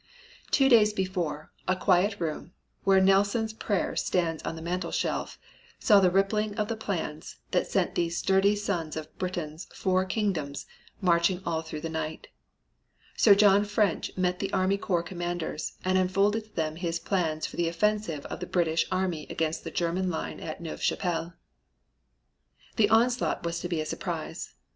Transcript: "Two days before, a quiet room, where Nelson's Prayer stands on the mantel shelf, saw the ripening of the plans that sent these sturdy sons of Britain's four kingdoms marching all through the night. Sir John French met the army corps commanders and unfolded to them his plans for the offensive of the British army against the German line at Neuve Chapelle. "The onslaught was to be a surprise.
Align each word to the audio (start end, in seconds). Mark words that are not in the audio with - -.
"Two 0.49 0.67
days 0.67 0.93
before, 0.93 1.51
a 1.67 1.75
quiet 1.75 2.19
room, 2.19 2.53
where 2.85 2.99
Nelson's 2.99 3.53
Prayer 3.53 3.95
stands 3.95 4.41
on 4.41 4.55
the 4.55 4.61
mantel 4.63 4.89
shelf, 4.89 5.37
saw 5.77 5.99
the 5.99 6.09
ripening 6.09 6.57
of 6.57 6.69
the 6.69 6.75
plans 6.75 7.35
that 7.51 7.67
sent 7.67 7.93
these 7.93 8.17
sturdy 8.17 8.55
sons 8.55 8.95
of 8.97 9.15
Britain's 9.19 9.67
four 9.75 10.03
kingdoms 10.05 10.65
marching 11.01 11.39
all 11.45 11.61
through 11.61 11.81
the 11.81 11.87
night. 11.89 12.29
Sir 13.15 13.35
John 13.35 13.63
French 13.63 14.09
met 14.17 14.39
the 14.39 14.51
army 14.51 14.79
corps 14.79 15.03
commanders 15.03 15.73
and 15.85 15.99
unfolded 15.99 16.45
to 16.45 16.55
them 16.55 16.77
his 16.77 16.97
plans 16.97 17.45
for 17.45 17.55
the 17.55 17.67
offensive 17.69 18.25
of 18.25 18.39
the 18.39 18.47
British 18.47 18.87
army 18.91 19.27
against 19.29 19.63
the 19.63 19.69
German 19.69 20.09
line 20.09 20.39
at 20.39 20.61
Neuve 20.61 20.81
Chapelle. 20.81 21.35
"The 22.75 22.89
onslaught 22.89 23.45
was 23.45 23.59
to 23.59 23.69
be 23.69 23.79
a 23.79 23.85
surprise. 23.85 24.55